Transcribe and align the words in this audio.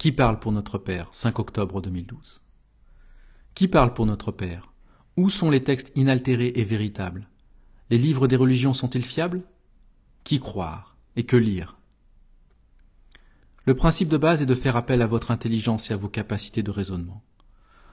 Qui 0.00 0.12
parle 0.12 0.38
pour 0.38 0.50
notre 0.50 0.78
Père? 0.78 1.10
5 1.12 1.40
octobre 1.40 1.82
2012. 1.82 2.40
Qui 3.52 3.68
parle 3.68 3.92
pour 3.92 4.06
notre 4.06 4.32
Père? 4.32 4.72
Où 5.18 5.28
sont 5.28 5.50
les 5.50 5.62
textes 5.62 5.92
inaltérés 5.94 6.54
et 6.56 6.64
véritables? 6.64 7.28
Les 7.90 7.98
livres 7.98 8.26
des 8.26 8.36
religions 8.36 8.72
sont-ils 8.72 9.04
fiables? 9.04 9.42
Qui 10.24 10.40
croire 10.40 10.96
et 11.16 11.24
que 11.24 11.36
lire? 11.36 11.76
Le 13.66 13.74
principe 13.74 14.08
de 14.08 14.16
base 14.16 14.40
est 14.40 14.46
de 14.46 14.54
faire 14.54 14.74
appel 14.74 15.02
à 15.02 15.06
votre 15.06 15.32
intelligence 15.32 15.90
et 15.90 15.92
à 15.92 15.98
vos 15.98 16.08
capacités 16.08 16.62
de 16.62 16.70
raisonnement. 16.70 17.22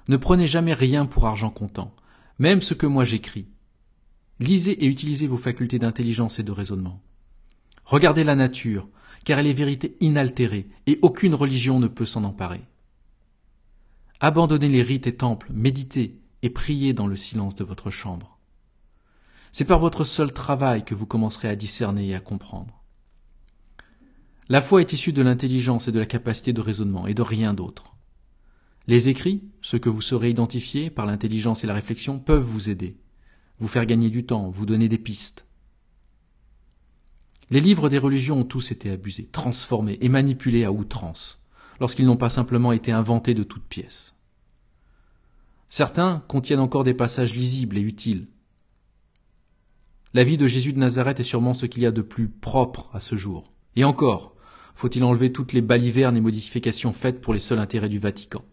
Ne 0.07 0.15
prenez 0.15 0.47
jamais 0.47 0.73
rien 0.73 1.05
pour 1.05 1.25
argent 1.25 1.49
comptant, 1.49 1.93
même 2.39 2.61
ce 2.61 2.73
que 2.73 2.87
moi 2.87 3.03
j'écris. 3.03 3.49
Lisez 4.39 4.81
et 4.81 4.87
utilisez 4.87 5.27
vos 5.27 5.35
facultés 5.35 5.77
d'intelligence 5.77 6.39
et 6.39 6.43
de 6.43 6.53
raisonnement. 6.53 7.03
Regardez 7.83 8.23
la 8.23 8.35
nature, 8.35 8.87
car 9.25 9.39
elle 9.39 9.47
est 9.47 9.53
vérité 9.53 9.97
inaltérée, 9.99 10.67
et 10.85 10.99
aucune 11.01 11.35
religion 11.35 11.79
ne 11.79 11.87
peut 11.87 12.05
s'en 12.05 12.23
emparer. 12.23 12.61
Abandonnez 14.19 14.69
les 14.69 14.81
rites 14.81 15.07
et 15.07 15.15
temples, 15.15 15.51
méditez 15.53 16.19
et 16.41 16.49
priez 16.49 16.93
dans 16.93 17.07
le 17.07 17.15
silence 17.15 17.55
de 17.55 17.63
votre 17.63 17.89
chambre. 17.89 18.39
C'est 19.51 19.65
par 19.65 19.79
votre 19.79 20.03
seul 20.03 20.31
travail 20.31 20.85
que 20.85 20.95
vous 20.95 21.05
commencerez 21.05 21.47
à 21.47 21.55
discerner 21.55 22.09
et 22.09 22.15
à 22.15 22.19
comprendre. 22.19 22.83
La 24.49 24.61
foi 24.61 24.81
est 24.81 24.93
issue 24.93 25.13
de 25.13 25.21
l'intelligence 25.21 25.87
et 25.87 25.91
de 25.91 25.99
la 25.99 26.05
capacité 26.05 26.53
de 26.53 26.61
raisonnement, 26.61 27.05
et 27.07 27.13
de 27.13 27.21
rien 27.21 27.53
d'autre. 27.53 27.95
Les 28.87 29.09
écrits, 29.09 29.43
ceux 29.61 29.79
que 29.79 29.89
vous 29.89 30.01
saurez 30.01 30.29
identifier 30.29 30.89
par 30.89 31.05
l'intelligence 31.05 31.63
et 31.63 31.67
la 31.67 31.73
réflexion, 31.73 32.19
peuvent 32.19 32.41
vous 32.41 32.69
aider, 32.69 32.97
vous 33.59 33.67
faire 33.67 33.85
gagner 33.85 34.09
du 34.09 34.25
temps, 34.25 34.49
vous 34.49 34.65
donner 34.65 34.87
des 34.87 34.97
pistes. 34.97 35.46
Les 37.49 37.61
livres 37.61 37.87
des 37.87 37.97
religions 37.97 38.41
ont 38.41 38.45
tous 38.45 38.71
été 38.71 38.91
abusés, 38.91 39.29
transformés 39.31 39.97
et 40.01 40.09
manipulés 40.09 40.65
à 40.65 40.71
outrance, 40.71 41.47
lorsqu'ils 41.79 42.05
n'ont 42.05 42.17
pas 42.17 42.29
simplement 42.29 42.73
été 42.73 42.91
inventés 42.91 43.33
de 43.33 43.43
toutes 43.43 43.63
pièces. 43.63 44.15
Certains 45.69 46.23
contiennent 46.27 46.59
encore 46.59 46.83
des 46.83 46.93
passages 46.93 47.33
lisibles 47.33 47.77
et 47.77 47.81
utiles. 47.81 48.27
La 50.13 50.23
vie 50.23 50.37
de 50.37 50.47
Jésus 50.47 50.73
de 50.73 50.79
Nazareth 50.79 51.19
est 51.19 51.23
sûrement 51.23 51.53
ce 51.53 51.65
qu'il 51.65 51.83
y 51.83 51.85
a 51.85 51.91
de 51.91 52.01
plus 52.01 52.27
propre 52.27 52.89
à 52.93 52.99
ce 52.99 53.15
jour. 53.15 53.53
Et 53.75 53.83
encore, 53.83 54.35
faut-il 54.75 55.03
enlever 55.03 55.31
toutes 55.31 55.53
les 55.53 55.61
balivernes 55.61 56.17
et 56.17 56.21
modifications 56.21 56.93
faites 56.93 57.21
pour 57.21 57.33
les 57.33 57.39
seuls 57.39 57.59
intérêts 57.59 57.89
du 57.89 57.99
Vatican? 57.99 58.43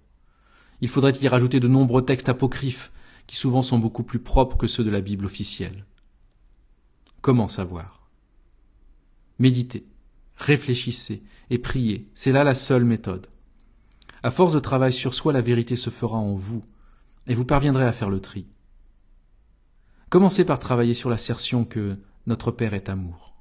Il 0.81 0.89
faudrait 0.89 1.12
y 1.20 1.29
rajouter 1.29 1.61
de 1.61 1.69
nombreux 1.69 2.05
textes 2.05 2.29
apocryphes, 2.29 2.92
qui 3.27 3.36
souvent 3.36 3.62
sont 3.62 3.79
beaucoup 3.79 4.03
plus 4.03 4.19
propres 4.19 4.56
que 4.56 4.67
ceux 4.67 4.84
de 4.84 4.91
la 4.91 5.01
Bible 5.01 5.25
officielle. 5.25 5.84
Comment 7.23 7.48
savoir? 7.48 8.03
Méditez, 9.38 9.84
réfléchissez 10.36 11.22
et 11.50 11.58
priez, 11.58 12.08
c'est 12.14 12.32
là 12.32 12.44
la 12.44 12.54
seule 12.54 12.84
méthode. 12.84 13.27
À 14.22 14.30
force 14.30 14.54
de 14.54 14.60
travail 14.60 14.92
sur 14.92 15.12
soi, 15.12 15.32
la 15.32 15.42
vérité 15.42 15.77
se 15.77 15.90
fera 15.90 16.16
en 16.16 16.34
vous, 16.34 16.64
et 17.27 17.34
vous 17.34 17.44
parviendrez 17.44 17.84
à 17.84 17.92
faire 17.92 18.10
le 18.10 18.20
tri. 18.20 18.46
Commencez 20.08 20.44
par 20.44 20.58
travailler 20.58 20.94
sur 20.94 21.10
l'assertion 21.10 21.64
que 21.64 21.98
notre 22.27 22.50
Père 22.50 22.74
est 22.74 22.88
amour. 22.88 23.33